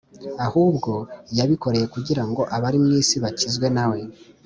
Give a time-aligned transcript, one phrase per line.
[0.45, 0.91] ahubwo
[1.37, 3.99] yabikoreye kugira ngo abari mu isi bakizwe na we.”